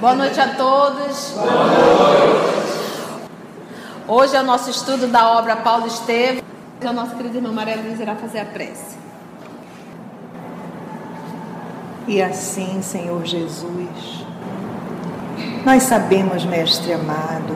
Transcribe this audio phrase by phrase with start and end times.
[0.00, 1.32] Boa noite a todos.
[1.34, 2.57] Boa noite.
[4.10, 6.42] Hoje é o nosso estudo da obra Paulo Estevam.
[6.82, 8.96] O nosso querido irmão Maria Luiz irá fazer a prece.
[12.06, 14.24] E assim, Senhor Jesus,
[15.62, 17.54] nós sabemos, Mestre amado,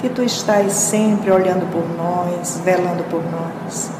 [0.00, 3.90] que Tu estás sempre olhando por nós, velando por nós.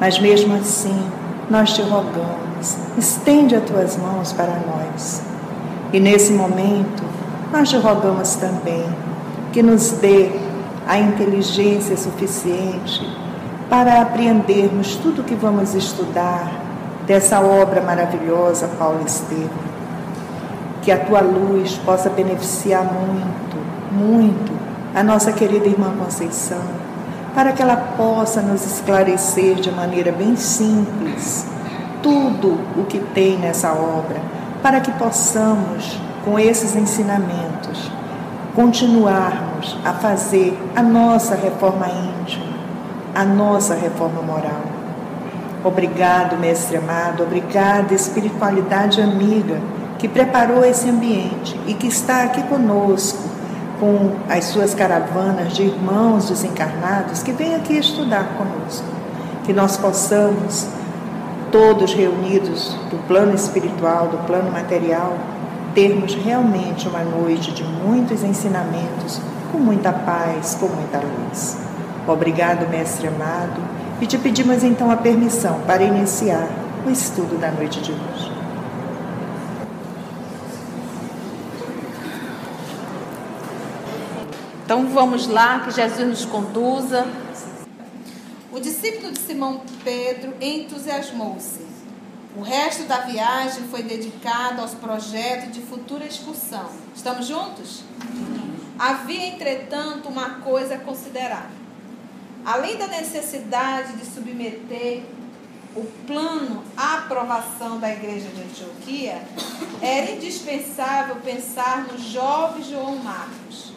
[0.00, 1.12] Mas mesmo assim,
[1.48, 5.22] nós te rogamos, estende as Tuas mãos para nós.
[5.92, 7.04] E nesse momento,
[7.52, 8.84] nós te rogamos também
[9.52, 10.49] que nos dê
[10.90, 13.00] a inteligência suficiente
[13.68, 16.50] para apreendermos tudo o que vamos estudar
[17.06, 19.70] dessa obra maravilhosa, Paulo Estevam.
[20.82, 23.56] Que a tua luz possa beneficiar muito,
[23.92, 24.52] muito
[24.92, 26.64] a nossa querida irmã Conceição,
[27.36, 31.46] para que ela possa nos esclarecer de maneira bem simples
[32.02, 34.20] tudo o que tem nessa obra,
[34.60, 37.49] para que possamos com esses ensinamentos,
[38.54, 42.46] continuarmos a fazer a nossa reforma íntima,
[43.14, 44.62] a nossa reforma moral.
[45.62, 49.60] Obrigado, Mestre amado, obrigada, espiritualidade amiga,
[49.98, 53.28] que preparou esse ambiente e que está aqui conosco,
[53.78, 58.86] com as suas caravanas de irmãos desencarnados que vêm aqui estudar conosco.
[59.44, 60.66] Que nós possamos,
[61.50, 65.16] todos reunidos do plano espiritual, do plano material,
[65.74, 69.20] termos realmente uma noite de muitos ensinamentos,
[69.52, 71.56] com muita paz, com muita luz.
[72.06, 73.60] Obrigado, Mestre amado,
[74.00, 76.48] e te pedimos então a permissão para iniciar
[76.86, 78.32] o estudo da noite de hoje.
[84.64, 87.06] Então vamos lá, que Jesus nos conduza.
[88.52, 91.69] O discípulo de Simão Pedro entusiasmou-se
[92.36, 96.70] o resto da viagem foi dedicado aos projetos de futura excursão.
[96.94, 97.82] Estamos juntos?
[98.78, 101.50] Havia, entretanto, uma coisa a considerar.
[102.44, 105.02] Além da necessidade de submeter
[105.76, 109.22] o plano à aprovação da igreja de Antioquia,
[109.82, 113.72] era indispensável pensar no jovem João Marcos.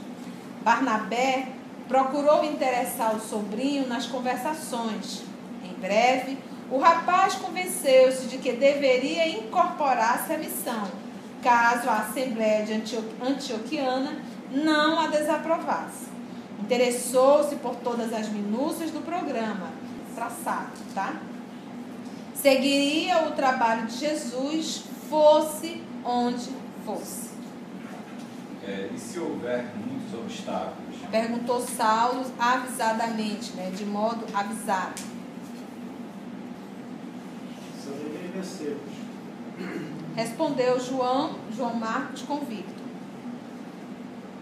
[0.64, 1.48] Barnabé
[1.88, 5.22] procurou interessar o sobrinho nas conversações.
[5.64, 6.38] Em breve,
[6.74, 10.88] o rapaz convenceu-se de que deveria incorporar-se à missão,
[11.44, 12.74] caso a Assembleia de
[13.22, 14.18] Antioquiana
[14.52, 16.08] não a desaprovasse.
[16.60, 19.68] Interessou-se por todas as minúcias do programa
[20.16, 21.14] traçado, tá?
[22.34, 26.50] Seguiria o trabalho de Jesus, fosse onde
[26.84, 27.30] fosse.
[28.68, 30.96] É, e se houver muitos obstáculos?
[31.12, 35.14] Perguntou Saulo avisadamente, né, de modo avisado.
[40.16, 42.84] Respondeu João, João Marcos convicto.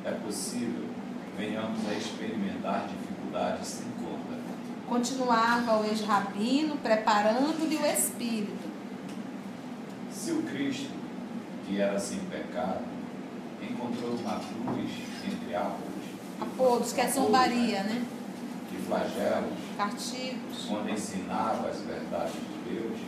[0.03, 0.91] É possível
[1.37, 4.39] venhamos a experimentar dificuldades sem conta.
[4.87, 8.69] Continuava o ex-rabino preparando-lhe o espírito.
[10.11, 10.91] Se o Cristo,
[11.65, 12.83] que era sem pecado,
[13.61, 14.91] encontrou uma cruz
[15.25, 15.81] entre árvores,
[16.39, 18.05] apodos, que é zombaria, né?
[18.69, 22.99] De flagelos, castigos, quando ensinava as verdades de Deus,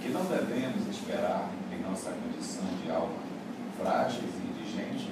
[0.00, 3.28] que não devemos esperar em nossa condição de alma
[3.78, 5.06] frágeis e indigentes.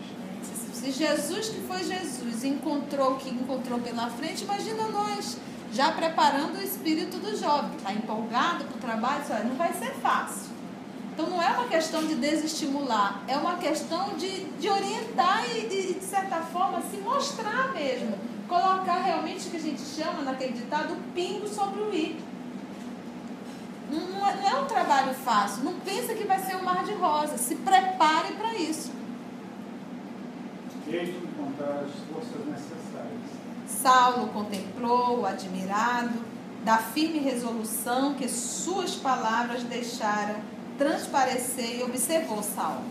[0.73, 5.39] Se Jesus que foi Jesus encontrou o que encontrou pela frente, imagina nós
[5.73, 10.57] já preparando o espírito do jovem, está empolgado para o trabalho, não vai ser fácil.
[11.13, 16.05] Então não é uma questão de desestimular, é uma questão de, de orientar e, de
[16.05, 18.19] certa forma, se mostrar mesmo.
[18.47, 22.19] Colocar realmente o que a gente chama naquele ditado o pingo sobre o i.
[23.91, 25.65] Não, é, não é um trabalho fácil.
[25.65, 27.41] Não pensa que vai ser um mar de rosas.
[27.41, 28.93] Se prepare para isso.
[30.89, 33.37] Jeito de encontrar as forças necessárias.
[33.67, 36.21] Saulo contemplou, admirado,
[36.65, 40.37] da firme resolução que suas palavras deixaram
[40.77, 42.85] transparecer e observou Saulo.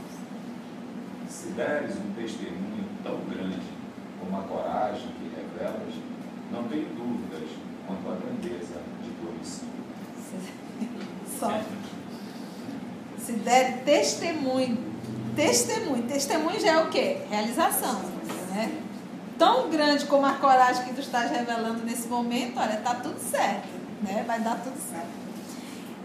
[1.30, 3.60] Se deres um testemunho tão grande
[4.20, 5.94] como a coragem que revelas,
[6.52, 7.50] não tenho dúvidas
[7.86, 9.68] quanto à grandeza de tua missão.
[11.40, 11.62] Só.
[13.18, 14.78] Se der testemunho.
[15.36, 16.04] Testemunho.
[16.04, 17.18] Testemunho já é o quê?
[17.30, 18.02] Realização.
[18.52, 18.82] Né?
[19.38, 23.68] tão grande como a coragem que tu estás revelando nesse momento, olha, tá tudo certo,
[24.02, 24.24] né?
[24.26, 25.26] Vai dar tudo certo.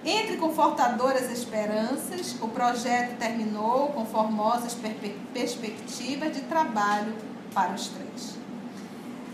[0.04, 4.74] Entre confortadoras esperanças, o projeto terminou com formosas
[5.32, 7.14] perspectivas de trabalho
[7.52, 8.34] para os três.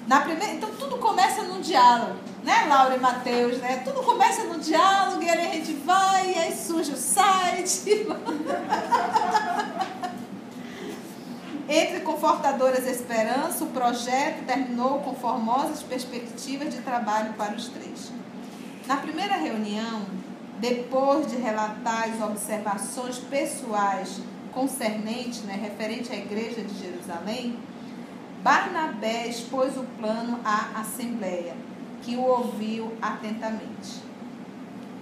[0.06, 2.14] Na primeira, então tudo começa num diálogo,
[2.44, 3.82] né, Laura e Matheus, né?
[3.84, 8.06] Tudo começa no diálogo e aí a gente vai e aí surge o site.
[11.68, 18.12] Entre confortadoras esperanças, o projeto terminou com formosas perspectivas de trabalho para os três.
[18.86, 20.02] Na primeira reunião,
[20.60, 24.20] depois de relatar as observações pessoais
[24.52, 27.58] concernentes, né, referente à igreja de Jerusalém,
[28.46, 31.56] Barnabé expôs o plano à Assembleia,
[32.00, 34.00] que o ouviu atentamente.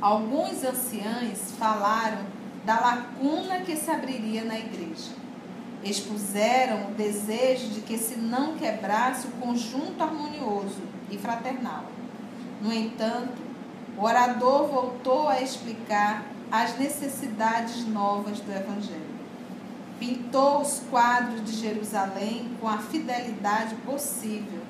[0.01, 2.25] Alguns anciães falaram
[2.65, 5.11] da lacuna que se abriria na igreja.
[5.83, 10.81] Expuseram o desejo de que se não quebrasse o conjunto harmonioso
[11.11, 11.85] e fraternal.
[12.63, 13.43] No entanto,
[13.99, 19.14] o orador voltou a explicar as necessidades novas do Evangelho
[19.99, 24.63] pintou os quadros de Jerusalém com a fidelidade possível.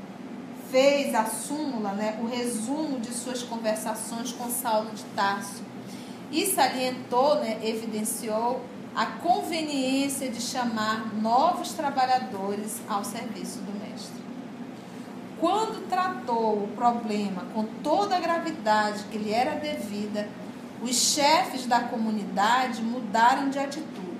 [0.71, 5.63] Fez a súmula, né, o resumo de suas conversações com Saulo de Tarso.
[6.31, 8.63] E salientou, né, evidenciou
[8.95, 14.23] a conveniência de chamar novos trabalhadores ao serviço do Mestre.
[15.41, 20.29] Quando tratou o problema com toda a gravidade que lhe era devida,
[20.81, 24.14] os chefes da comunidade mudaram de atitude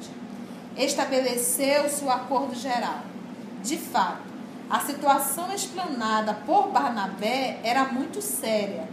[0.77, 3.03] estabeleceu-se o acordo geral.
[3.63, 4.23] De fato,
[4.69, 8.89] a situação explanada por Barnabé era muito séria.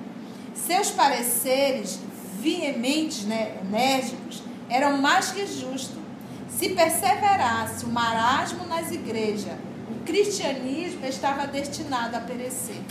[0.53, 1.99] Seus pareceres
[2.39, 5.99] veementes, né, enérgicos, eram mais que justos.
[6.49, 9.53] Se perseverasse o marasmo nas igrejas,
[9.89, 12.81] o cristianismo estava destinado a perecer.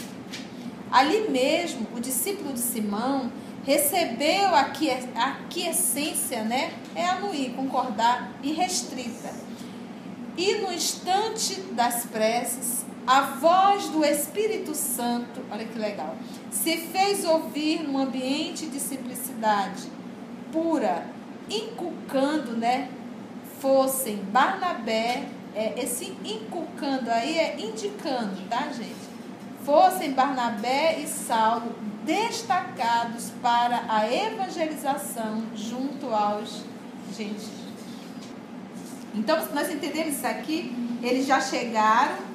[0.90, 3.30] Ali mesmo, o discípulo de Simão
[3.64, 6.72] recebeu a aquiescência, né?
[6.94, 9.32] É anuir, concordar e restrita.
[10.36, 16.16] E no instante das preces, a voz do Espírito Santo, olha que legal,
[16.50, 19.88] se fez ouvir num ambiente de simplicidade
[20.52, 21.06] pura,
[21.48, 22.88] inculcando, né?
[23.60, 25.24] Fossem Barnabé,
[25.54, 29.10] é, esse inculcando aí é indicando, tá, gente?
[29.64, 31.74] Fossem Barnabé e Saulo
[32.04, 36.62] destacados para a evangelização junto aos
[37.16, 37.60] gentios.
[39.14, 42.30] Então, nós entendemos isso aqui, eles já chegaram.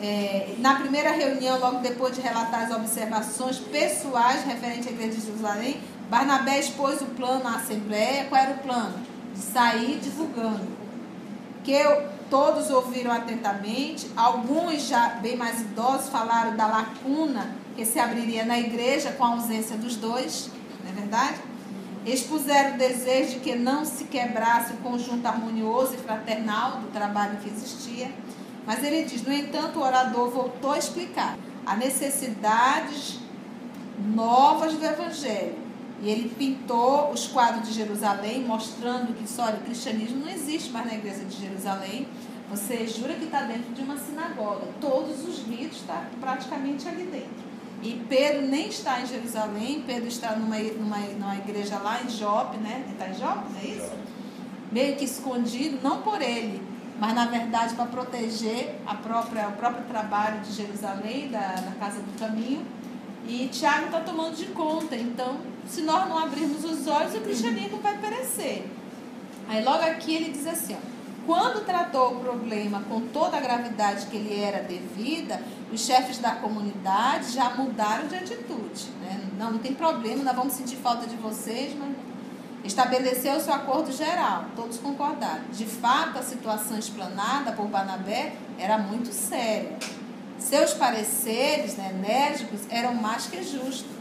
[0.00, 5.26] É, na primeira reunião, logo depois de relatar as observações pessoais referentes à igreja de
[5.26, 8.26] Jerusalém, Barnabé expôs o plano à Assembleia.
[8.26, 8.94] Qual era o plano?
[9.34, 10.76] De sair divulgando.
[11.64, 17.98] Que eu, todos ouviram atentamente, alguns já bem mais idosos falaram da lacuna que se
[17.98, 20.50] abriria na igreja com a ausência dos dois,
[20.82, 21.38] não é verdade?
[22.06, 27.38] Expuseram o desejo de que não se quebrasse o conjunto harmonioso e fraternal do trabalho
[27.38, 28.10] que existia.
[28.64, 31.36] Mas ele diz: no entanto, o orador voltou a explicar
[31.66, 33.18] as necessidades
[34.14, 35.66] novas do Evangelho.
[36.00, 40.86] E ele pintou os quadros de Jerusalém, mostrando que só o cristianismo não existe mais
[40.86, 42.06] na igreja de Jerusalém.
[42.50, 44.66] Você jura que está dentro de uma sinagoga.
[44.80, 47.45] Todos os ritos estão tá praticamente ali dentro.
[47.82, 52.56] E Pedro nem está em Jerusalém, Pedro está numa, numa, numa igreja lá em Jope,
[52.56, 52.82] né?
[52.84, 53.92] Ele está em Jope, não é isso?
[54.72, 56.60] Meio que escondido, não por ele,
[56.98, 62.00] mas na verdade para proteger a própria, o próprio trabalho de Jerusalém, da, da Casa
[62.00, 62.64] do Caminho.
[63.28, 64.94] E Tiago está tomando de conta.
[64.94, 68.66] Então, se nós não abrirmos os olhos, o cristianismo vai perecer.
[69.48, 70.95] Aí logo aqui ele diz assim, ó,
[71.26, 75.42] quando tratou o problema com toda a gravidade que lhe era devida,
[75.72, 78.86] os chefes da comunidade já mudaram de atitude.
[79.02, 79.20] Né?
[79.36, 81.90] Não, não tem problema, nós vamos sentir falta de vocês, mas
[82.64, 85.44] estabeleceu-se o acordo geral, todos concordaram.
[85.52, 89.76] De fato, a situação explanada por Banabé era muito séria.
[90.38, 93.96] Seus pareceres né, enérgicos eram mais que justos.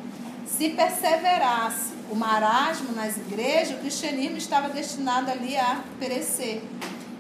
[0.46, 6.62] Se perseverasse o marasmo nas igrejas, o cristianismo estava destinado ali a perecer.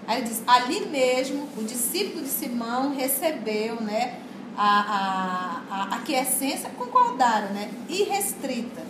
[0.07, 4.19] Aí ele diz, ali mesmo, o discípulo de Simão recebeu né,
[4.57, 8.83] a, a, a aquiescência, concordaram, né, irrestrita.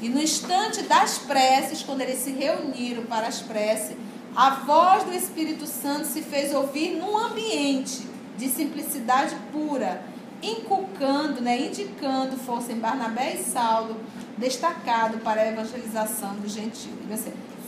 [0.00, 3.96] E no instante das preces, quando eles se reuniram para as preces,
[4.34, 10.02] a voz do Espírito Santo se fez ouvir num ambiente de simplicidade pura,
[10.42, 13.96] inculcando, né, indicando fossem Barnabé e Saulo,
[14.38, 16.92] destacado para a evangelização do gentio.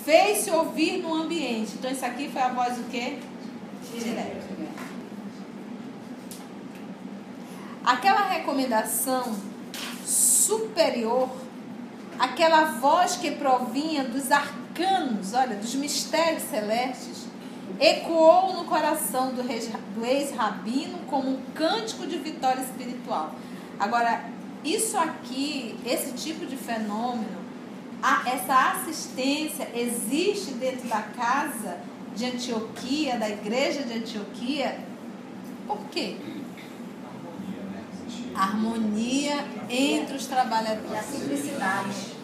[0.05, 1.73] Fez-se ouvir no ambiente.
[1.79, 3.19] Então, isso aqui foi a voz do quê?
[3.93, 4.55] Direta.
[7.85, 9.37] aquela recomendação
[10.05, 11.29] superior,
[12.19, 17.27] aquela voz que provinha dos arcanos, olha, dos mistérios celestes,
[17.79, 23.35] ecoou no coração do ex-rabino como um cântico de vitória espiritual.
[23.79, 24.25] Agora,
[24.65, 27.44] isso aqui, esse tipo de fenômeno,
[28.27, 31.79] essa assistência existe dentro da casa
[32.15, 34.79] de Antioquia, da igreja de Antioquia.
[35.67, 36.17] Por quê?
[38.35, 40.91] Harmonia entre os trabalhadores.
[40.93, 42.15] E a simplicidade.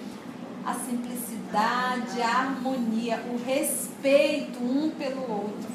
[0.67, 5.71] A simplicidade, a harmonia, o respeito um pelo outro.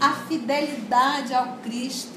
[0.00, 0.08] A.
[0.08, 2.13] A fidelidade ao Cristo.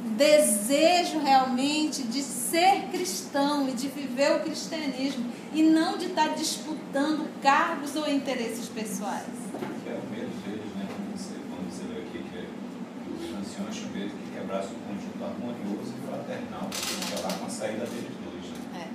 [0.00, 7.28] Desejo realmente de ser cristão e de viver o cristianismo e não de estar disputando
[7.42, 9.26] cargos ou interesses pessoais.
[9.82, 10.86] Que é o medo deles, né?
[10.88, 11.16] Quando
[11.68, 15.92] você, lê aqui que, é, que os anciões tinham medo que quebrasse o conjunto harmonioso
[15.96, 18.44] e fraternal, porque lá com a saída deles dois.
[18.74, 18.88] Né?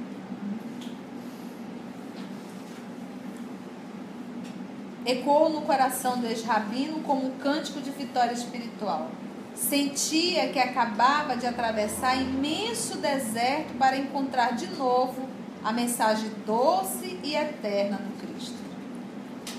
[5.06, 5.12] É.
[5.12, 9.12] Ecoou no coração do ex-rabino como um cântico de vitória espiritual.
[9.56, 15.28] Sentia que acabava de atravessar imenso deserto para encontrar de novo
[15.64, 18.58] a mensagem doce e eterna do Cristo.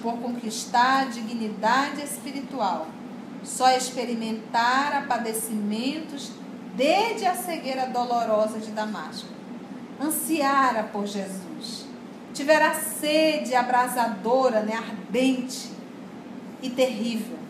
[0.02, 2.88] Por conquistar a dignidade espiritual,
[3.42, 6.32] só experimentara padecimentos
[6.74, 9.28] desde a cegueira dolorosa de Damasco.
[10.00, 11.86] Ansiara por Jesus.
[12.34, 15.70] Tivera sede abrasadora, né, ardente
[16.60, 17.43] e terrível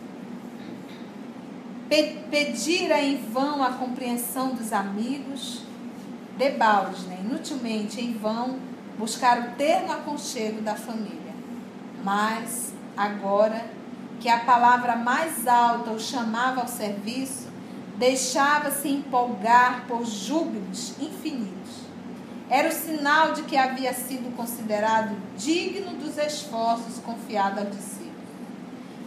[1.89, 5.61] pedira em vão a compreensão dos amigos,
[6.37, 7.19] debaldes, né?
[7.23, 8.57] inutilmente em vão
[8.97, 11.33] buscar o terno aconchego da família.
[12.03, 13.65] Mas, agora
[14.19, 17.47] que a palavra mais alta o chamava ao serviço,
[17.97, 21.85] deixava-se empolgar por júbilos infinitos.
[22.49, 27.94] Era o sinal de que havia sido considerado digno dos esforços confiados ao discípulo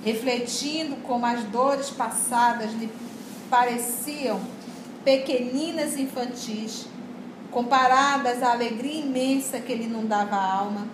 [0.04, 2.90] refletindo como as dores passadas lhe
[3.50, 4.40] pareciam
[5.04, 6.86] pequeninas infantis,
[7.50, 10.88] comparadas à alegria imensa que ele inundava a alma.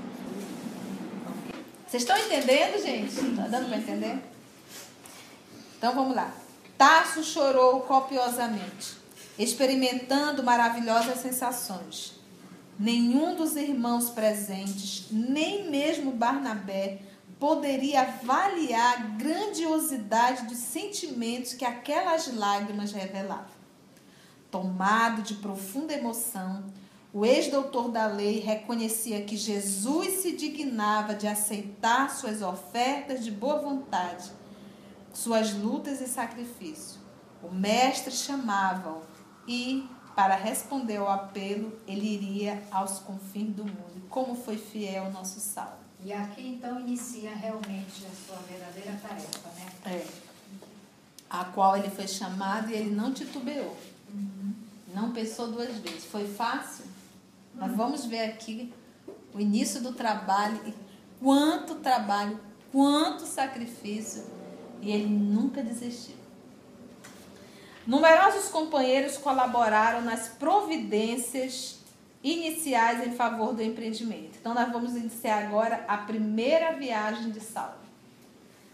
[1.87, 3.13] Vocês estão entendendo, gente?
[3.13, 4.19] Está dando para entender?
[5.79, 6.33] Então vamos lá.
[6.79, 8.97] Tasso chorou copiosamente,
[9.39, 12.15] experimentando maravilhosas sensações.
[12.79, 16.99] Nenhum dos irmãos presentes, nem mesmo Barnabé,
[17.45, 23.53] poderia avaliar a grandiosidade dos sentimentos que aquelas lágrimas revelavam.
[24.51, 26.65] Tomado de profunda emoção,
[27.13, 33.61] o ex-doutor da lei reconhecia que Jesus se dignava de aceitar suas ofertas de boa
[33.61, 34.33] vontade,
[35.13, 36.99] suas lutas e sacrifício.
[37.43, 39.03] O mestre chamava-o
[39.47, 39.87] e,
[40.17, 44.07] para responder ao apelo, ele iria aos confins do mundo.
[44.09, 45.84] Como foi fiel nosso salvo.
[46.05, 49.73] E aqui então inicia realmente a sua verdadeira tarefa, né?
[49.87, 50.07] É.
[51.31, 53.75] A qual ele foi chamado e ele não titubeou.
[54.13, 54.53] Uhum.
[54.95, 56.05] Não pensou duas vezes.
[56.05, 56.85] Foi fácil?
[56.85, 56.91] Uhum.
[57.55, 58.71] Mas vamos ver aqui
[59.33, 60.75] o início do trabalho e
[61.21, 62.39] quanto trabalho,
[62.71, 64.27] quanto sacrifício.
[64.83, 66.17] E ele nunca desistiu.
[67.87, 71.79] Numerosos companheiros colaboraram nas providências
[72.25, 74.38] iniciais em favor do empreendimento.
[74.40, 77.85] Então, nós vamos iniciar agora a primeira viagem de Saulo.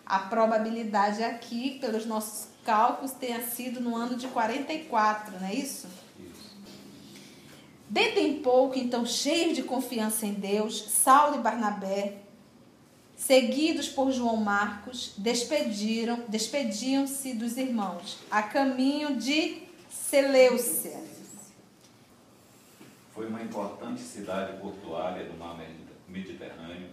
[0.07, 5.89] A probabilidade aqui, pelos nossos cálculos, tenha sido no ano de 44, não é isso?
[7.89, 12.19] Dentro em pouco, então, cheios de confiança em Deus, Saulo e Barnabé,
[13.17, 21.10] seguidos por João Marcos, despediram, despediam-se dos irmãos a caminho de Seleucia
[23.21, 25.55] foi uma importante cidade portuária do mar
[26.09, 26.89] Mediterrâneo.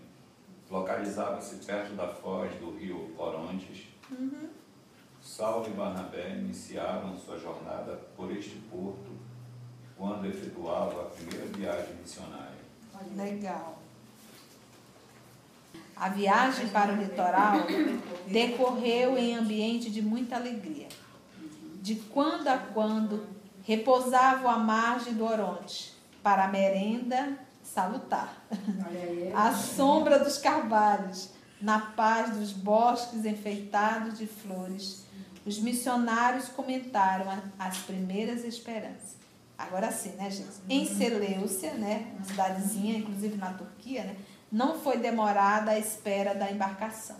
[0.69, 3.85] Localizava-se perto da foz do rio Orontes.
[4.11, 4.49] Uhum.
[5.21, 9.09] Saulo e Barnabé iniciaram sua jornada por este porto
[9.95, 12.59] quando efetuava a primeira viagem missionária.
[13.15, 13.79] Legal.
[15.95, 17.59] A viagem para o litoral
[18.27, 20.89] decorreu em ambiente de muita alegria.
[21.81, 23.25] De quando a quando
[23.63, 25.95] repousavam à margem do Oronte,
[26.27, 28.45] para a merenda salutar.
[29.33, 31.29] A sombra dos carvalhos,
[31.61, 35.05] na paz dos bosques enfeitados de flores.
[35.45, 39.15] Os missionários comentaram as primeiras esperanças.
[39.57, 40.51] Agora sim, né, gente?
[40.67, 44.17] Em Seleucia, né, uma cidadezinha, inclusive na Turquia, né,
[44.51, 47.15] não foi demorada a espera da embarcação.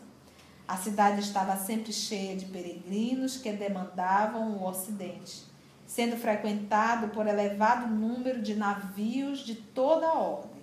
[0.68, 5.47] A cidade estava sempre cheia de peregrinos que demandavam o ocidente
[5.88, 10.58] sendo frequentado por elevado número de navios de toda a ordem.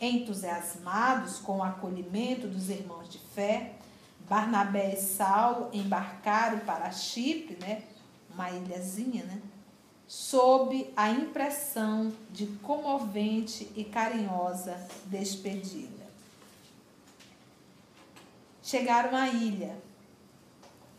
[0.00, 3.72] Entusiasmados com o acolhimento dos irmãos de fé,
[4.28, 7.82] Barnabé e Saulo embarcaram para Chipre, né,
[8.32, 9.42] uma ilhazinha, né,
[10.06, 16.04] sob a impressão de comovente e carinhosa despedida.
[18.62, 19.76] Chegaram à ilha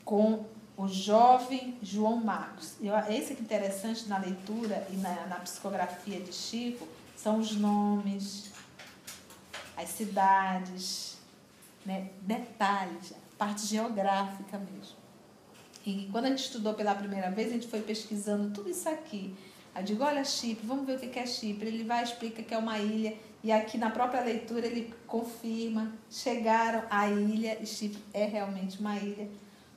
[0.04, 0.46] com
[0.78, 2.76] o jovem João Marcos.
[3.10, 8.52] Esse que é interessante na leitura e na, na psicografia de Chico são os nomes,
[9.78, 11.18] as cidades,
[11.86, 14.96] né, detalhes, parte geográfica mesmo.
[15.86, 19.36] E quando a gente estudou pela primeira vez, a gente foi pesquisando tudo isso aqui.
[19.76, 21.68] Eu digo, olha Chipre, vamos ver o que é Chipre.
[21.68, 23.16] Ele vai explica que é uma ilha
[23.46, 28.98] e aqui na própria leitura ele confirma, chegaram à ilha, e Chipre é realmente uma
[28.98, 29.30] ilha,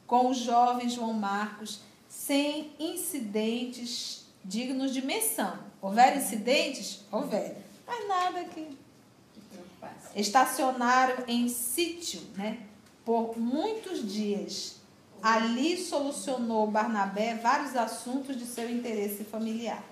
[0.09, 5.57] com o jovem João Marcos, sem incidentes dignos de menção.
[5.81, 7.05] Houver incidentes?
[7.13, 7.59] Houver.
[7.87, 8.77] Mas nada aqui.
[10.17, 12.59] Estacionaram em sítio, né?
[13.05, 14.79] Por muitos dias
[15.23, 19.83] Ali solucionou Barnabé vários assuntos de seu interesse familiar.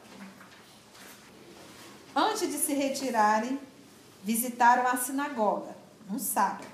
[2.14, 3.58] Antes de se retirarem,
[4.22, 5.76] visitaram a sinagoga,
[6.10, 6.66] um sábado,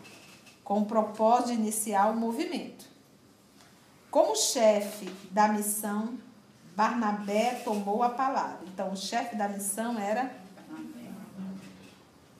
[0.62, 2.91] com o propósito de iniciar o movimento.
[4.12, 6.16] Como chefe da missão,
[6.76, 8.60] Barnabé tomou a palavra.
[8.68, 10.40] Então, o chefe da missão era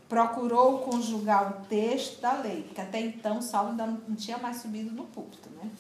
[0.08, 4.94] procurou conjugar o texto da lei, porque até então Saulo ainda não tinha mais subido
[4.94, 5.70] no púlpito, né?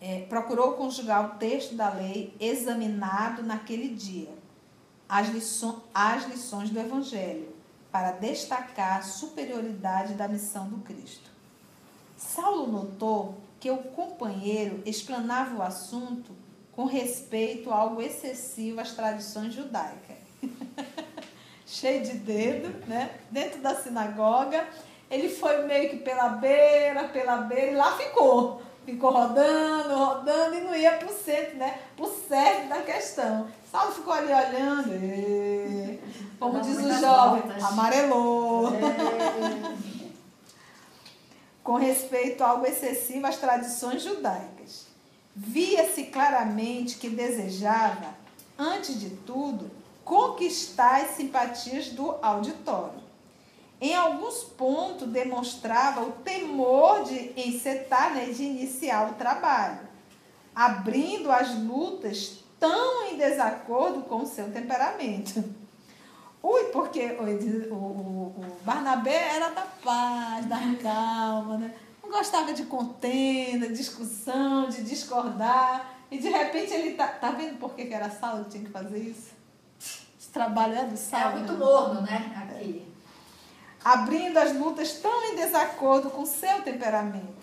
[0.00, 4.32] é, procurou conjugar o texto da lei examinado naquele dia,
[5.08, 7.54] as, liço, as lições do Evangelho,
[7.92, 11.29] para destacar a superioridade da missão do Cristo.
[12.20, 16.32] Saulo notou que o companheiro explanava o assunto
[16.72, 20.18] com respeito a algo excessivo às tradições judaicas.
[21.66, 23.10] Cheio de dedo, né?
[23.30, 24.66] Dentro da sinagoga,
[25.10, 30.60] ele foi meio que pela beira, pela beira, e lá ficou ficou rodando, rodando e
[30.62, 31.78] não ia para o centro, né?
[31.96, 33.46] Para o cerne da questão.
[33.70, 36.00] Saulo ficou ali olhando, e,
[36.38, 37.64] como diz o jovem, voltas.
[37.64, 38.68] amarelou.
[38.74, 39.79] É.
[41.70, 44.86] Com respeito algo excessivo às tradições judaicas.
[45.36, 48.12] Via-se claramente que desejava,
[48.58, 49.70] antes de tudo,
[50.04, 53.00] conquistar as simpatias do auditório
[53.80, 59.88] em alguns pontos demonstrava o temor de encetar, né, de iniciar o trabalho,
[60.54, 65.59] abrindo as lutas tão em desacordo com o seu temperamento.
[66.42, 67.76] Ui, porque o, o,
[68.38, 71.74] o Barnabé era da paz, da calma, né?
[72.02, 75.98] não gostava de contenda, discussão, de discordar.
[76.10, 78.70] E de repente ele tá, tá vendo por que, que era Saulo que tinha que
[78.70, 79.30] fazer isso?
[80.32, 81.26] Trabalhando Saulo.
[81.26, 82.32] É muito morno, né?
[82.36, 82.90] Aqui
[83.84, 87.40] abrindo as lutas tão em desacordo com seu temperamento.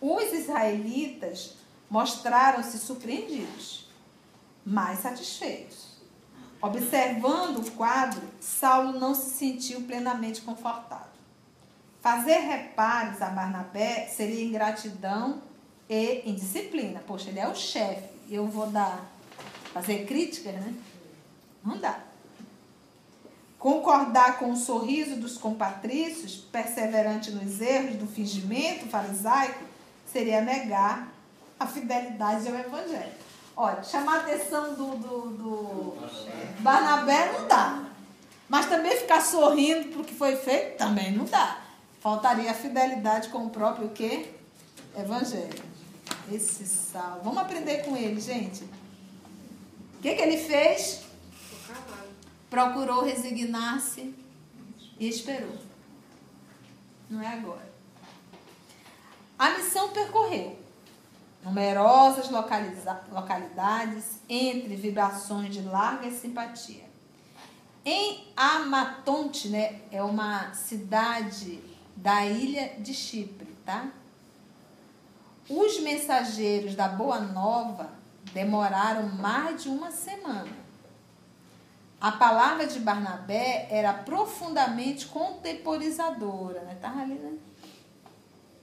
[0.00, 1.54] Os israelitas
[1.88, 3.88] mostraram-se surpreendidos,
[4.64, 5.93] mas satisfeitos.
[6.64, 11.12] Observando o quadro, Saulo não se sentiu plenamente confortável.
[12.00, 15.42] Fazer reparos a Barnabé seria ingratidão
[15.90, 17.02] e indisciplina.
[17.06, 19.04] Poxa, ele é o chefe, eu vou dar
[19.74, 20.74] fazer críticas, né?
[21.62, 21.98] Não dá.
[23.58, 29.62] Concordar com o sorriso dos compatrícios, perseverante nos erros do fingimento farisaico,
[30.10, 31.12] seria negar
[31.60, 33.12] a fidelidade ao Evangelho.
[33.54, 35.83] Olha, chamar a atenção do, do, do
[36.64, 37.84] Barnabé não dá.
[38.48, 41.60] Mas também ficar sorrindo para o que foi feito também não dá.
[42.00, 44.30] Faltaria a fidelidade com o próprio quê?
[44.96, 45.62] Evangelho.
[46.32, 47.20] Esse sal.
[47.22, 48.64] Vamos aprender com ele, gente.
[48.64, 51.04] O que, que ele fez?
[52.54, 54.14] procurou resignar-se
[55.00, 55.58] e esperou.
[57.10, 57.68] Não é agora.
[59.36, 60.63] A missão percorreu
[61.44, 66.84] numerosas localidades entre vibrações de larga simpatia.
[67.84, 71.62] Em Amatonte, né, é uma cidade
[71.94, 73.88] da ilha de Chipre, tá?
[75.48, 77.90] Os mensageiros da Boa Nova
[78.32, 80.64] demoraram mais de uma semana
[82.04, 86.76] a palavra de Barnabé era profundamente contemporizadora, né?
[86.78, 87.32] Tava ali, né?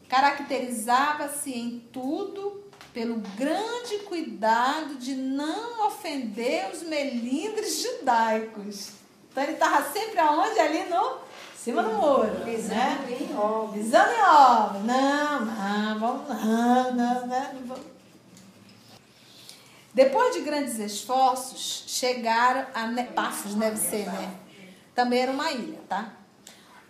[0.07, 8.91] Caracterizava-se em tudo pelo grande cuidado de não ofender os melindres judaicos.
[9.31, 10.59] Então ele estava sempre aonde?
[10.59, 11.19] Ali no
[11.63, 12.43] cima do muro.
[12.43, 13.17] Pisando né?
[13.19, 13.79] em obra.
[13.79, 14.79] Pisando em obra.
[14.79, 17.91] Não, não, vamos, não, não, não vamos.
[19.93, 24.33] Depois de grandes esforços, chegaram a ne Pafos, deve ser, né?
[24.95, 26.13] Também era uma ilha, tá?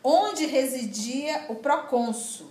[0.03, 2.50] Onde residia o procônsul.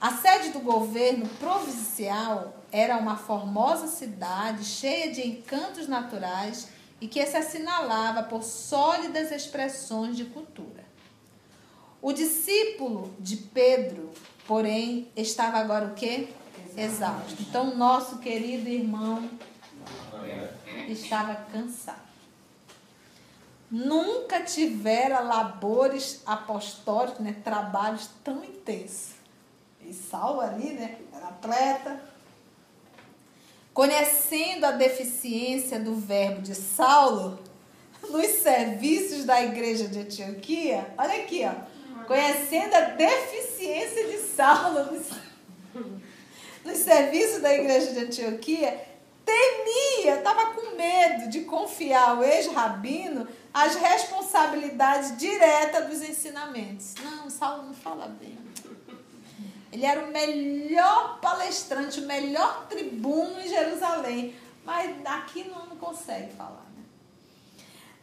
[0.00, 6.68] A sede do governo provincial era uma formosa cidade cheia de encantos naturais
[7.00, 10.86] e que se assinalava por sólidas expressões de cultura.
[12.00, 14.12] O discípulo de Pedro,
[14.46, 16.28] porém, estava agora o quê?
[16.76, 17.42] Exausto.
[17.42, 19.28] Então, nosso querido irmão
[20.88, 22.06] estava cansado.
[23.68, 29.17] Nunca tivera labores apostólicos, né, trabalhos tão intensos.
[29.88, 31.98] E Saulo ali, né, era atleta.
[33.72, 37.38] Conhecendo a deficiência do verbo de Saulo
[38.10, 42.04] nos serviços da igreja de Antioquia, olha aqui, ó.
[42.04, 45.06] Conhecendo a deficiência de Saulo nos,
[46.64, 48.86] nos serviços da igreja de Antioquia,
[49.24, 56.94] temia, estava com medo de confiar ao ex-rabino as responsabilidades diretas dos ensinamentos.
[57.02, 58.47] Não, Saulo não fala bem.
[59.72, 64.34] Ele era o melhor palestrante, o melhor tribuno em Jerusalém.
[64.64, 66.66] Mas aqui não, não consegue falar.
[66.76, 66.84] Né?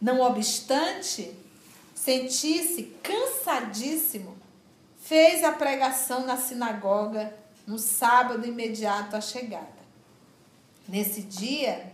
[0.01, 1.35] Não obstante,
[1.93, 4.37] sentir-se cansadíssimo,
[5.01, 7.33] fez a pregação na sinagoga
[7.65, 9.75] no sábado imediato à chegada.
[10.87, 11.91] Nesse dia,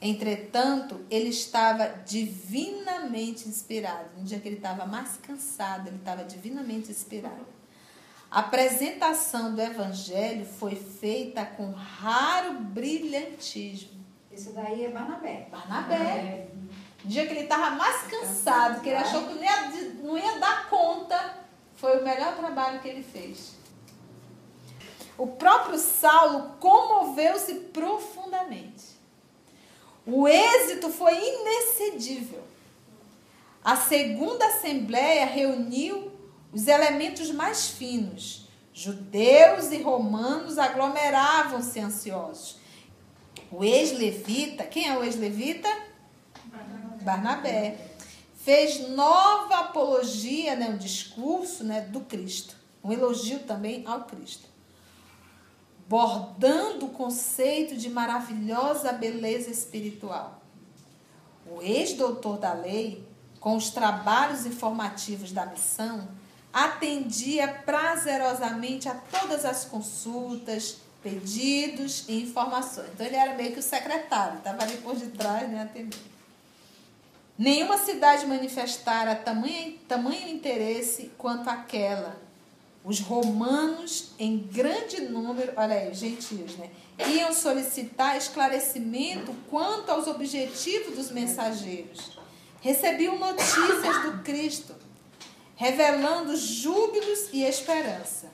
[0.00, 4.10] entretanto, ele estava divinamente inspirado.
[4.16, 7.46] No dia que ele estava mais cansado, ele estava divinamente inspirado.
[8.34, 14.04] A apresentação do evangelho foi feita com raro brilhantismo.
[14.32, 15.46] Isso daí é Barnabé.
[15.52, 16.48] Barnabé.
[17.04, 19.70] No dia que ele estava mais cansado, que ele achou que não ia,
[20.02, 21.44] não ia dar conta,
[21.76, 23.54] foi o melhor trabalho que ele fez.
[25.16, 28.98] O próprio Saulo comoveu-se profundamente.
[30.04, 32.42] O êxito foi inexcedível.
[33.62, 36.13] A segunda assembleia reuniu
[36.54, 38.48] os elementos mais finos.
[38.72, 42.58] Judeus e romanos aglomeravam-se ansiosos.
[43.50, 45.68] O ex-levita, quem é o ex-levita?
[46.44, 47.04] Barnabé.
[47.04, 47.78] Barnabé.
[48.36, 52.56] Fez nova apologia, né, um discurso né, do Cristo.
[52.82, 54.48] Um elogio também ao Cristo.
[55.88, 60.42] Bordando o conceito de maravilhosa beleza espiritual.
[61.50, 63.06] O ex-doutor da lei,
[63.40, 66.08] com os trabalhos informativos da missão,
[66.54, 72.88] atendia prazerosamente a todas as consultas, pedidos e informações.
[72.94, 76.14] Então ele era meio que o secretário, estava ali por detrás, né, atendendo.
[77.36, 82.22] Nenhuma cidade manifestara tamanho, tamanho interesse quanto aquela.
[82.84, 86.70] Os romanos, em grande número, olha aí, gentios, né?
[87.08, 92.16] Iam solicitar esclarecimento quanto aos objetivos dos mensageiros.
[92.60, 94.83] Recebiam notícias do Cristo
[95.56, 98.32] revelando júbilos e esperança.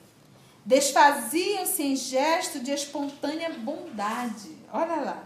[0.65, 4.55] Desfaziam-se em gesto de espontânea bondade.
[4.71, 5.23] Olha lá.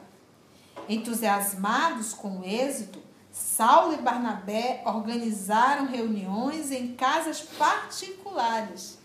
[0.87, 8.97] Entusiasmados com o êxito, Saulo e Barnabé organizaram reuniões em casas particulares,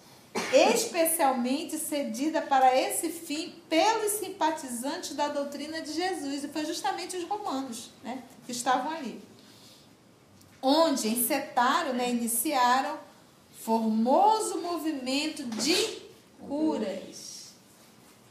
[0.52, 6.44] especialmente cedida para esse fim pelos simpatizantes da doutrina de Jesus.
[6.44, 9.20] E foi justamente os romanos né, que estavam ali
[10.62, 12.98] onde encetaram, né, iniciaram
[13.60, 16.02] formoso movimento de
[16.46, 17.52] curas.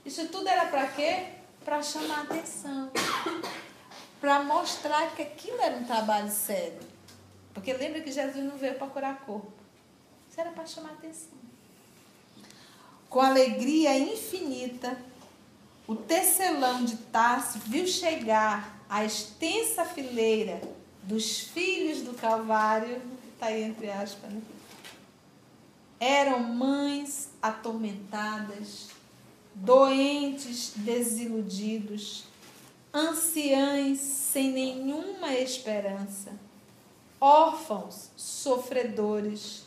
[0.06, 1.28] Isso tudo era para quê?
[1.64, 2.92] Para chamar atenção.
[4.20, 6.80] Para mostrar que aquilo era um trabalho sério.
[7.54, 9.52] Porque lembra que Jesus não veio para curar corpo.
[10.30, 11.38] Isso era para chamar atenção.
[13.10, 14.98] Com alegria infinita,
[15.88, 20.62] o tecelão de Tarso viu chegar a extensa fileira
[21.10, 23.02] dos filhos do Calvário,
[23.34, 24.40] está aí entre aspas, né?
[26.00, 28.90] eram mães atormentadas,
[29.56, 32.26] doentes desiludidos,
[32.94, 36.32] anciães sem nenhuma esperança,
[37.20, 39.64] órfãos sofredores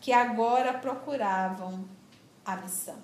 [0.00, 1.84] que agora procuravam
[2.44, 2.98] a missão.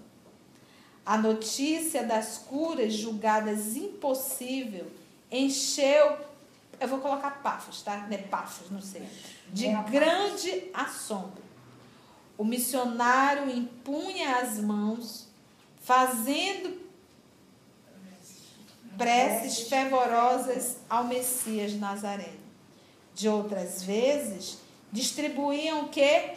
[1.04, 4.88] A notícia das curas julgadas impossível
[5.32, 6.30] encheu
[6.82, 8.08] eu vou colocar Pafos, tá?
[8.08, 9.08] Não é Pafos, não sei.
[9.52, 11.42] De é grande assombro.
[12.36, 15.28] O missionário impunha as mãos,
[15.82, 16.82] fazendo
[18.98, 22.42] preces fervorosas ao Messias Nazareno.
[23.14, 24.58] De outras vezes,
[24.90, 26.34] distribuíam o quê?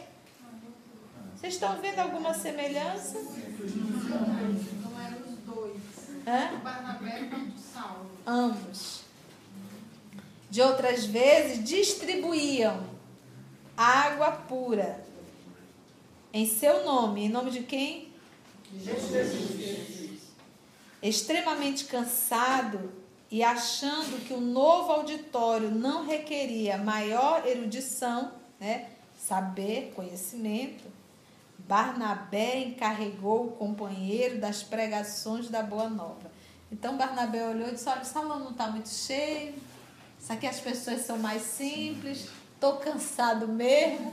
[1.35, 3.17] Vocês estão vendo alguma semelhança?
[3.19, 5.81] Não eram os dois.
[6.27, 6.55] Hã?
[6.55, 6.59] Hã?
[6.59, 8.11] Barnabé quanto Saulo.
[8.27, 9.04] Ambos.
[10.55, 12.81] De outras vezes, distribuíam
[13.75, 15.03] água pura
[16.31, 17.25] em seu nome.
[17.25, 18.07] Em nome de quem?
[18.73, 20.21] Jesus.
[21.03, 22.89] Extremamente cansado
[23.29, 30.85] e achando que o novo auditório não requeria maior erudição, né, saber, conhecimento,
[31.59, 36.31] Barnabé encarregou o companheiro das pregações da Boa Nova.
[36.71, 39.53] Então Barnabé olhou e disse: Olha, o salão não está muito cheio,
[40.25, 44.09] isso aqui as pessoas são mais simples, estou cansado mesmo,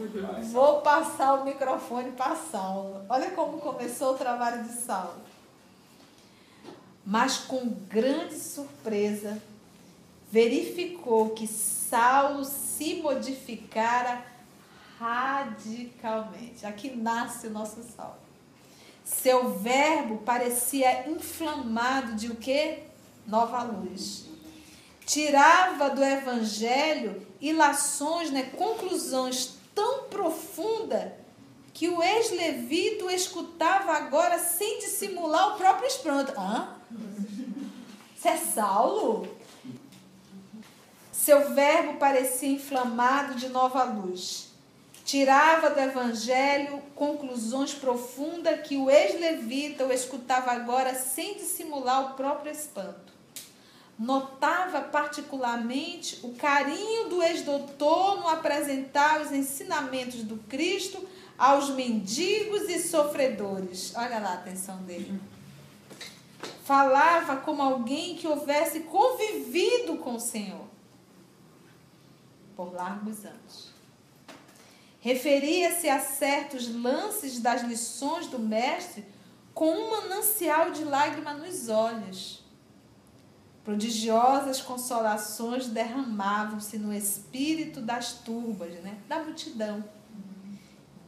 [0.52, 3.02] vou passar o microfone para Saulo.
[3.08, 5.22] Olha como começou o trabalho de Saulo.
[7.02, 9.42] Mas com grande surpresa,
[10.30, 14.22] verificou que Saulo se modificara
[14.98, 16.66] radicalmente.
[16.66, 18.18] Aqui nasce o nosso Saulo.
[19.02, 22.80] Seu verbo parecia inflamado de o quê?
[23.26, 24.30] Nova luz.
[25.06, 31.10] Tirava do evangelho ilações, né, conclusões tão profundas
[31.74, 36.32] que o ex-levito escutava agora sem dissimular o próprio espanto.
[36.38, 36.76] Hã?
[38.14, 39.28] Você é Saulo?
[41.10, 44.50] Seu verbo parecia inflamado de nova luz.
[45.04, 52.52] Tirava do evangelho conclusões profundas que o ex-levita o escutava agora sem dissimular o próprio
[52.52, 53.11] espanto.
[53.98, 61.06] Notava particularmente o carinho do ex-doutor no apresentar os ensinamentos do Cristo
[61.38, 63.92] aos mendigos e sofredores.
[63.94, 65.20] Olha lá a atenção dele.
[66.64, 70.66] Falava como alguém que houvesse convivido com o Senhor
[72.56, 73.72] por largos anos.
[75.00, 79.04] Referia-se a certos lances das lições do Mestre
[79.52, 82.41] com um manancial de lágrima nos olhos.
[83.64, 88.98] Prodigiosas consolações derramavam-se no espírito das turbas, né?
[89.08, 89.84] da multidão.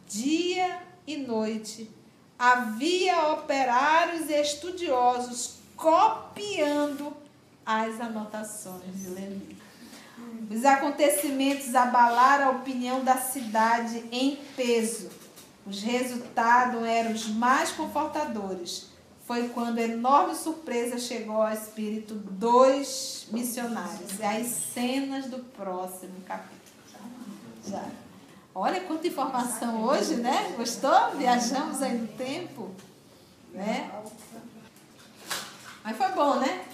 [0.07, 1.90] Dia e noite
[2.38, 7.12] havia operários e estudiosos copiando
[7.67, 9.57] as anotações de.
[10.51, 15.11] Os acontecimentos abalaram a opinião da cidade em peso.
[15.67, 18.93] Os resultados eram os mais confortadores.
[19.26, 24.18] Foi quando enorme surpresa chegou ao espírito dos missionários.
[24.20, 26.60] E as cenas do próximo capítulo.
[27.66, 27.84] Já.
[28.54, 30.54] Olha quanta informação hoje, né?
[30.58, 31.12] Gostou?
[31.16, 32.70] Viajamos aí no tempo.
[33.52, 33.90] Né?
[35.82, 36.64] Mas foi bom, né?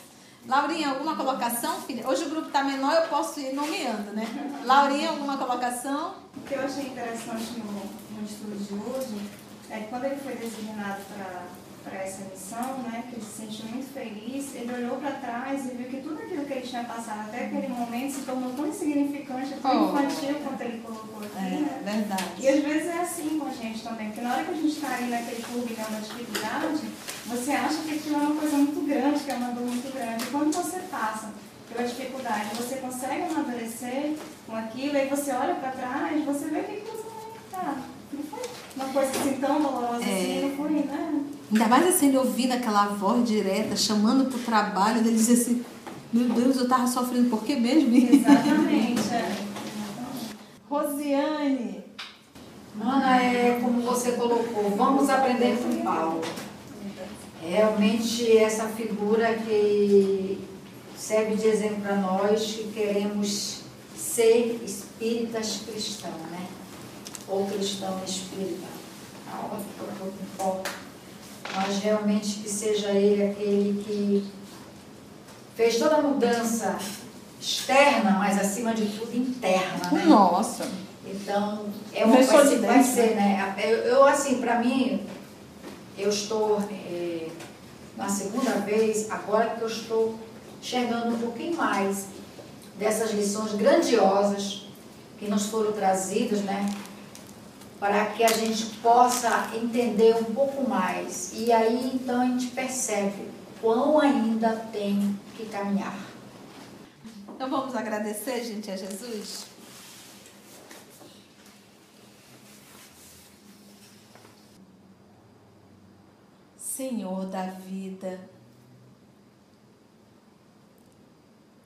[0.47, 2.09] Laurinha, alguma colocação, filha?
[2.09, 4.27] Hoje o grupo está menor, eu posso ir nomeando, né?
[4.65, 6.15] Laurinha, alguma colocação?
[6.37, 7.73] O que eu achei interessante no,
[8.17, 9.31] no estudo de hoje
[9.71, 11.45] é que quando ele foi designado para
[11.89, 15.89] essa missão, né, que ele se sentiu muito feliz, ele olhou para trás e viu
[15.89, 19.71] que tudo aquilo que ele tinha passado até aquele momento se tornou tão insignificante, tão
[19.71, 19.89] Oh.
[19.99, 21.81] infantil quanto ele colocou aqui, né?
[21.81, 22.25] É, verdade.
[22.39, 24.69] E às vezes é assim com a gente também, porque na hora que a gente
[24.69, 26.89] está ali naquele turbilhão da dificuldade,
[27.27, 30.25] você acha que aquilo é uma coisa muito grande, que é uma dor muito grande.
[30.25, 31.33] E quando você passa
[31.73, 34.17] pela dificuldade, você consegue amadurecer
[34.47, 37.75] com aquilo, aí você olha para trás, você vê que aquilo não, tá,
[38.13, 38.41] não foi
[38.77, 40.13] uma coisa assim tão dolorosa É.
[40.21, 41.20] assim, não foi, né?
[41.53, 45.65] Ainda mais assim, ele ouvindo aquela voz direta, chamando para o trabalho, ele dizia assim,
[46.13, 47.95] meu Deus, eu estava sofrendo por quê mesmo?
[47.95, 49.37] Exatamente, é.
[50.69, 51.85] Rosiane.
[52.77, 56.21] Mana, é como você colocou, vamos aprender com Paulo.
[57.43, 60.39] Realmente essa figura que
[60.97, 63.63] serve de exemplo para nós que queremos
[63.97, 66.47] ser espíritas cristãos, né?
[67.27, 68.69] Ou cristão espírita.
[69.99, 70.71] Pouco importa.
[71.55, 74.25] Mas realmente que seja ele aquele que
[75.57, 76.79] fez toda a mudança
[77.41, 80.05] externa, mas acima de tudo interna, né?
[80.05, 80.69] Nossa.
[81.07, 83.55] Então, é uma de ser- vai ser, né?
[83.63, 85.05] Eu, eu, assim, para mim,
[85.99, 87.29] eu estou eh,
[87.97, 90.19] na segunda vez, agora que eu estou
[90.63, 92.07] enxergando um pouquinho mais
[92.79, 94.67] dessas lições grandiosas
[95.19, 96.65] que nos foram trazidas, né?
[97.81, 101.33] Para que a gente possa entender um pouco mais.
[101.35, 103.29] E aí, então, a gente percebe
[103.61, 105.99] quão ainda tem que caminhar.
[107.41, 109.47] Então vamos agradecer, gente, a Jesus?
[116.59, 118.21] Senhor da vida,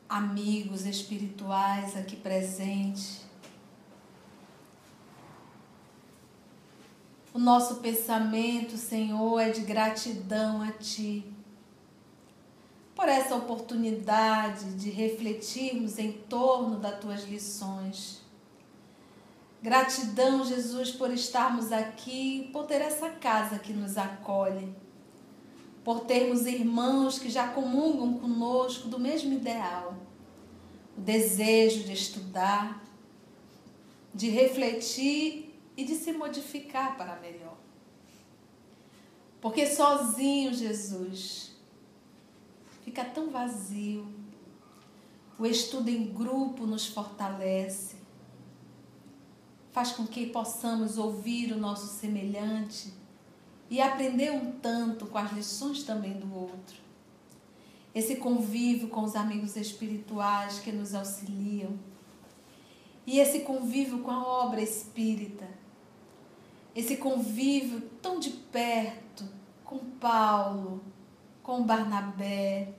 [0.09, 3.24] amigos espirituais aqui presentes,
[7.35, 11.25] o nosso pensamento, Senhor, é de gratidão a Ti.
[12.95, 18.23] Por essa oportunidade de refletirmos em torno das tuas lições.
[19.61, 24.73] Gratidão, Jesus, por estarmos aqui, por ter essa casa que nos acolhe,
[25.83, 29.97] por termos irmãos que já comungam conosco do mesmo ideal,
[30.97, 32.81] o desejo de estudar,
[34.15, 35.44] de refletir
[35.77, 37.57] e de se modificar para melhor.
[39.41, 41.53] Porque sozinho, Jesus,
[42.83, 44.07] fica tão vazio.
[45.39, 47.97] O estudo em grupo nos fortalece,
[49.73, 52.93] faz com que possamos ouvir o nosso semelhante
[53.69, 56.77] e aprender um tanto com as lições também do outro.
[57.93, 61.77] Esse convívio com os amigos espirituais que nos auxiliam
[63.07, 65.47] e esse convívio com a obra espírita,
[66.75, 69.25] esse convívio tão de perto
[69.65, 70.83] com Paulo,
[71.43, 72.75] com Barnabé,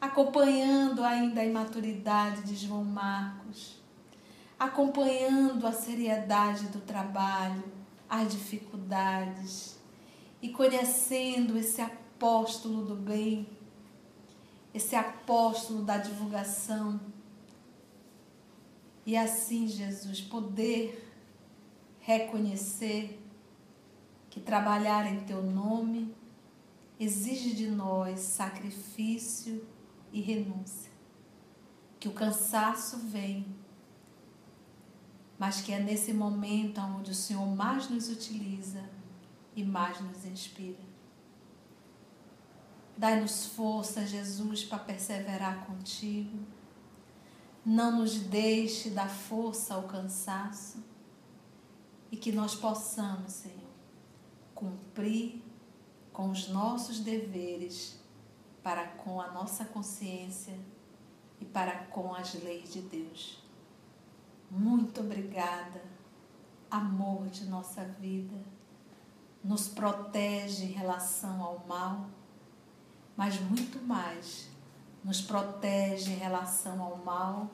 [0.00, 3.80] acompanhando ainda a imaturidade de João Marcos,
[4.58, 7.64] acompanhando a seriedade do trabalho,
[8.08, 9.78] as dificuldades
[10.40, 13.48] e conhecendo esse apóstolo do bem,
[14.72, 17.00] esse apóstolo da divulgação.
[19.04, 21.07] E assim, Jesus, poder
[22.08, 23.22] reconhecer
[24.30, 26.16] que trabalhar em teu nome
[26.98, 29.68] exige de nós sacrifício
[30.10, 30.90] e renúncia.
[32.00, 33.54] Que o cansaço vem,
[35.38, 38.88] mas que é nesse momento onde o Senhor mais nos utiliza
[39.54, 40.80] e mais nos inspira.
[42.96, 46.38] Dai-nos força, Jesus, para perseverar contigo.
[47.66, 50.82] Não nos deixe dar força ao cansaço
[52.10, 53.70] e que nós possamos, Senhor,
[54.54, 55.42] cumprir
[56.12, 57.98] com os nossos deveres
[58.62, 60.58] para com a nossa consciência
[61.40, 63.42] e para com as leis de Deus.
[64.50, 65.82] Muito obrigada,
[66.70, 68.36] amor de nossa vida.
[69.44, 72.08] Nos protege em relação ao mal,
[73.16, 74.48] mas muito mais,
[75.04, 77.50] nos protege em relação ao mal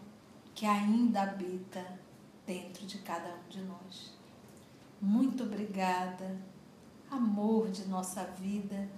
[0.54, 1.84] que ainda habita
[2.46, 4.13] dentro de cada um de nós.
[5.04, 6.34] Muito obrigada
[7.10, 8.88] amor de nossa vida.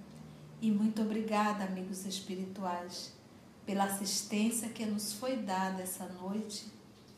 [0.60, 3.12] E muito obrigada, amigos espirituais,
[3.66, 6.66] pela assistência que nos foi dada essa noite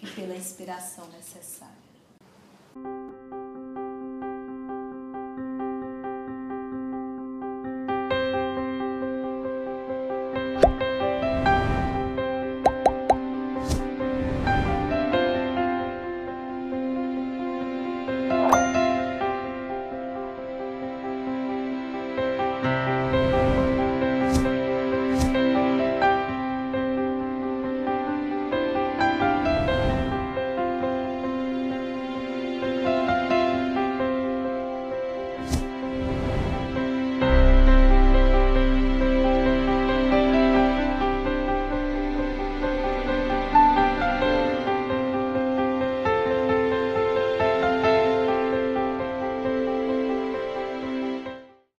[0.00, 1.76] e pela inspiração necessária.